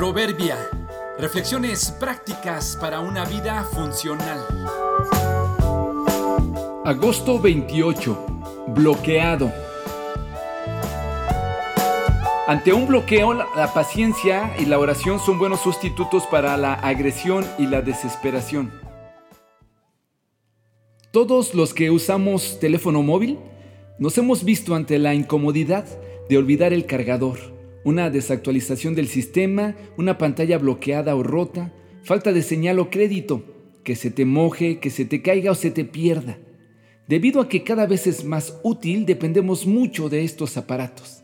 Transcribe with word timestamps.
Proverbia. 0.00 0.56
Reflexiones 1.18 1.90
prácticas 1.90 2.74
para 2.80 3.00
una 3.00 3.26
vida 3.26 3.64
funcional. 3.64 4.38
Agosto 6.86 7.38
28. 7.38 8.64
Bloqueado. 8.68 9.52
Ante 12.46 12.72
un 12.72 12.86
bloqueo, 12.86 13.34
la 13.34 13.74
paciencia 13.74 14.54
y 14.58 14.64
la 14.64 14.78
oración 14.78 15.20
son 15.20 15.38
buenos 15.38 15.60
sustitutos 15.60 16.26
para 16.28 16.56
la 16.56 16.72
agresión 16.72 17.46
y 17.58 17.66
la 17.66 17.82
desesperación. 17.82 18.72
Todos 21.12 21.54
los 21.54 21.74
que 21.74 21.90
usamos 21.90 22.58
teléfono 22.58 23.02
móvil 23.02 23.38
nos 23.98 24.16
hemos 24.16 24.44
visto 24.44 24.74
ante 24.74 24.98
la 24.98 25.12
incomodidad 25.12 25.84
de 26.30 26.38
olvidar 26.38 26.72
el 26.72 26.86
cargador 26.86 27.59
una 27.84 28.10
desactualización 28.10 28.94
del 28.94 29.08
sistema, 29.08 29.74
una 29.96 30.18
pantalla 30.18 30.58
bloqueada 30.58 31.14
o 31.16 31.22
rota, 31.22 31.72
falta 32.02 32.32
de 32.32 32.42
señal 32.42 32.78
o 32.78 32.90
crédito, 32.90 33.42
que 33.84 33.96
se 33.96 34.10
te 34.10 34.24
moje, 34.24 34.78
que 34.78 34.90
se 34.90 35.04
te 35.04 35.22
caiga 35.22 35.52
o 35.52 35.54
se 35.54 35.70
te 35.70 35.84
pierda. 35.84 36.38
Debido 37.08 37.40
a 37.40 37.48
que 37.48 37.64
cada 37.64 37.86
vez 37.86 38.06
es 38.06 38.24
más 38.24 38.60
útil, 38.62 39.06
dependemos 39.06 39.66
mucho 39.66 40.08
de 40.08 40.22
estos 40.22 40.56
aparatos. 40.56 41.22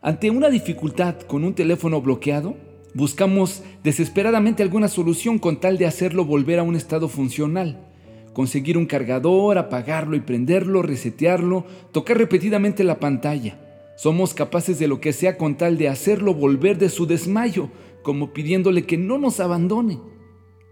Ante 0.00 0.30
una 0.30 0.48
dificultad 0.48 1.20
con 1.20 1.44
un 1.44 1.54
teléfono 1.54 2.00
bloqueado, 2.00 2.56
buscamos 2.94 3.62
desesperadamente 3.82 4.62
alguna 4.62 4.88
solución 4.88 5.38
con 5.38 5.60
tal 5.60 5.76
de 5.76 5.86
hacerlo 5.86 6.24
volver 6.24 6.60
a 6.60 6.62
un 6.62 6.76
estado 6.76 7.08
funcional. 7.08 7.84
Conseguir 8.32 8.78
un 8.78 8.86
cargador, 8.86 9.58
apagarlo 9.58 10.16
y 10.16 10.20
prenderlo, 10.20 10.80
resetearlo, 10.82 11.66
tocar 11.92 12.16
repetidamente 12.16 12.84
la 12.84 13.00
pantalla. 13.00 13.67
Somos 13.98 14.32
capaces 14.32 14.78
de 14.78 14.86
lo 14.86 15.00
que 15.00 15.12
sea 15.12 15.36
con 15.36 15.56
tal 15.56 15.76
de 15.76 15.88
hacerlo 15.88 16.32
volver 16.32 16.78
de 16.78 16.88
su 16.88 17.04
desmayo, 17.04 17.68
como 18.02 18.32
pidiéndole 18.32 18.86
que 18.86 18.96
no 18.96 19.18
nos 19.18 19.40
abandone. 19.40 19.98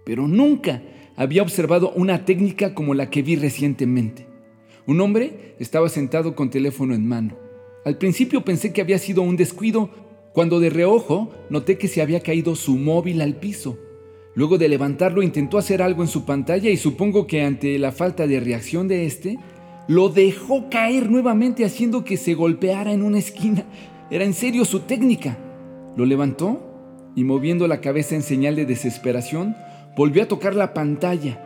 Pero 0.05 0.29
nunca 0.29 0.81
había 1.17 1.43
observado 1.43 1.91
una 1.97 2.25
técnica 2.25 2.73
como 2.73 2.95
la 2.95 3.11
que 3.11 3.23
vi 3.23 3.35
recientemente. 3.35 4.29
Un 4.87 5.01
hombre 5.01 5.57
estaba 5.59 5.89
sentado 5.89 6.37
con 6.37 6.51
teléfono 6.51 6.95
en 6.95 7.05
mano. 7.05 7.37
Al 7.85 7.99
principio 7.99 8.45
pensé 8.45 8.73
que 8.73 8.81
había 8.81 9.01
sido 9.01 9.23
un 9.23 9.37
descuido, 9.37 9.91
cuando 10.33 10.61
de 10.61 10.71
reojo 10.71 11.33
noté 11.51 11.79
que 11.79 11.89
se 11.89 12.03
había 12.03 12.21
caído 12.21 12.55
su 12.55 12.77
móvil 12.77 13.21
al 13.23 13.41
piso. 13.41 13.77
Luego 14.37 14.57
de 14.57 14.69
levantarlo 14.69 15.25
intentó 15.25 15.59
hacer 15.59 15.83
algo 15.83 16.03
en 16.03 16.09
su 16.09 16.25
pantalla 16.25 16.71
y 16.71 16.77
supongo 16.77 17.27
que 17.27 17.43
ante 17.43 17.77
la 17.81 17.91
falta 17.91 18.29
de 18.29 18.39
reacción 18.39 18.87
de 18.87 19.05
este, 19.05 19.37
lo 19.89 20.09
dejó 20.09 20.69
caer 20.69 21.11
nuevamente 21.11 21.65
haciendo 21.65 22.05
que 22.05 22.17
se 22.17 22.35
golpeara 22.35 22.93
en 22.93 23.03
una 23.03 23.19
esquina. 23.19 23.65
Era 24.11 24.25
en 24.25 24.35
serio 24.35 24.65
su 24.65 24.81
técnica. 24.81 25.37
Lo 25.97 26.05
levantó 26.07 26.61
y 27.15 27.25
moviendo 27.25 27.67
la 27.69 27.81
cabeza 27.81 28.15
en 28.15 28.23
señal 28.23 28.57
de 28.57 28.67
desesperación, 28.67 29.57
volvió 29.97 30.23
a 30.23 30.29
tocar 30.29 30.55
la 30.55 30.75
pantalla. 30.75 31.43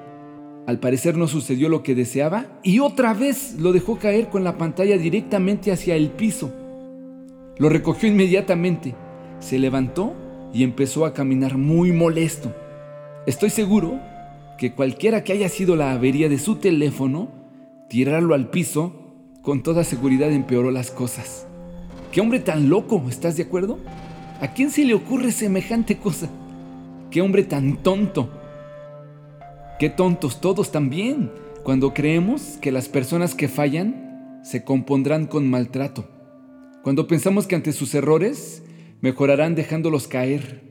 Al 0.66 0.80
parecer 0.80 1.16
no 1.16 1.28
sucedió 1.28 1.68
lo 1.68 1.82
que 1.82 1.94
deseaba 1.94 2.46
y 2.62 2.80
otra 2.80 3.14
vez 3.14 3.56
lo 3.58 3.72
dejó 3.72 3.98
caer 3.98 4.28
con 4.28 4.44
la 4.44 4.56
pantalla 4.58 4.96
directamente 4.98 5.72
hacia 5.72 5.94
el 5.94 6.10
piso. 6.10 6.52
Lo 7.58 7.68
recogió 7.68 8.08
inmediatamente, 8.08 8.94
se 9.38 9.58
levantó 9.58 10.14
y 10.52 10.64
empezó 10.64 11.04
a 11.04 11.14
caminar 11.14 11.56
muy 11.56 11.92
molesto. 11.92 12.52
Estoy 13.26 13.50
seguro 13.50 14.00
que 14.58 14.72
cualquiera 14.72 15.24
que 15.24 15.32
haya 15.32 15.48
sido 15.48 15.76
la 15.76 15.92
avería 15.92 16.28
de 16.28 16.38
su 16.38 16.56
teléfono 16.56 17.39
tirarlo 17.90 18.34
al 18.34 18.50
piso, 18.50 18.92
con 19.42 19.64
toda 19.64 19.82
seguridad 19.82 20.30
empeoró 20.30 20.70
las 20.70 20.92
cosas. 20.92 21.48
¿Qué 22.12 22.20
hombre 22.20 22.38
tan 22.38 22.70
loco? 22.70 23.04
¿Estás 23.08 23.36
de 23.36 23.42
acuerdo? 23.42 23.78
¿A 24.40 24.52
quién 24.54 24.70
se 24.70 24.84
le 24.84 24.94
ocurre 24.94 25.32
semejante 25.32 25.98
cosa? 25.98 26.28
¿Qué 27.10 27.20
hombre 27.20 27.42
tan 27.42 27.78
tonto? 27.78 28.30
Qué 29.80 29.90
tontos 29.90 30.40
todos 30.40 30.70
también, 30.70 31.32
cuando 31.64 31.92
creemos 31.92 32.58
que 32.60 32.70
las 32.70 32.88
personas 32.88 33.34
que 33.34 33.48
fallan 33.48 34.40
se 34.44 34.62
compondrán 34.62 35.26
con 35.26 35.50
maltrato. 35.50 36.08
Cuando 36.84 37.08
pensamos 37.08 37.48
que 37.48 37.56
ante 37.56 37.72
sus 37.72 37.92
errores 37.96 38.62
mejorarán 39.00 39.56
dejándolos 39.56 40.06
caer. 40.06 40.62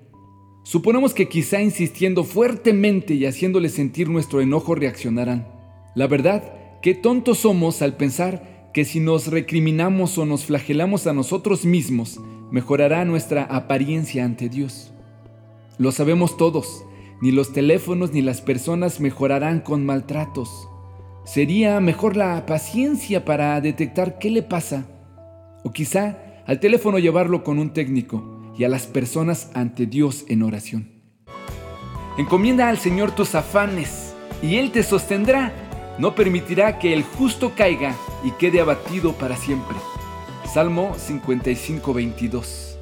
Suponemos 0.63 1.13
que 1.13 1.27
quizá 1.27 1.61
insistiendo 1.61 2.23
fuertemente 2.23 3.13
y 3.13 3.25
haciéndoles 3.25 3.73
sentir 3.73 4.07
nuestro 4.07 4.39
enojo 4.39 4.73
reaccionarán. 4.73 5.47
La 5.95 6.07
verdad 6.07 6.58
Qué 6.81 6.95
tontos 6.95 7.40
somos 7.40 7.81
al 7.81 7.97
pensar 7.97 8.69
que 8.73 8.85
si 8.85 9.01
nos 9.01 9.28
recriminamos 9.28 10.17
o 10.17 10.25
nos 10.25 10.45
flagelamos 10.45 11.07
a 11.07 11.13
nosotros 11.13 11.66
mismos, 11.66 12.22
mejorará 12.51 13.03
nuestra 13.03 13.44
apariencia 13.44 14.23
ante 14.23 14.47
Dios. 14.47 14.94
Lo 15.78 15.91
sabemos 15.91 16.38
todos, 16.38 16.85
ni 17.22 17.31
los 17.31 17.51
teléfonos 17.51 18.13
ni 18.13 18.22
las 18.22 18.39
personas 18.39 19.01
mejorarán 19.01 19.59
con 19.59 19.85
maltratos. 19.85 20.69
Sería 21.25 21.81
mejor 21.81 22.16
la 22.16 22.45
paciencia 22.45 23.25
para 23.25 23.59
detectar 23.59 24.18
qué 24.18 24.29
le 24.29 24.41
pasa. 24.41 24.88
O 25.66 25.73
quizá 25.73 26.18
al 26.47 26.62
teléfono 26.62 26.97
llevarlo 26.97 27.44
con 27.44 27.59
un 27.59 27.73
técnico 27.73 28.53
y 28.57 28.63
a 28.63 28.69
las 28.69 28.88
personas 28.88 29.51
ante 29.53 29.85
Dios 29.85 30.23
en 30.29 30.44
oración. 30.44 30.89
Encomienda 32.18 32.69
al 32.69 32.78
Señor 32.78 33.12
tus 33.12 33.35
afanes 33.35 34.16
y 34.41 34.56
Él 34.56 34.72
te 34.72 34.81
sostendrá 34.81 35.69
no 35.99 36.15
permitirá 36.15 36.79
que 36.79 36.93
el 36.93 37.03
justo 37.03 37.51
caiga 37.55 37.93
y 38.23 38.31
quede 38.31 38.61
abatido 38.61 39.13
para 39.13 39.35
siempre. 39.35 39.75
Salmo 40.51 40.95
55, 40.97 41.93
22. 41.93 42.78